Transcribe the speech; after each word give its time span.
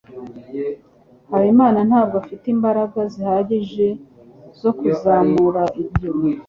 Habimana 1.31 1.79
ntabwo 1.89 2.15
afite 2.21 2.45
imbaraga 2.55 2.99
zihagije 3.13 3.87
zo 4.61 4.71
kuzamura 4.79 5.63
ibyo. 5.83 6.09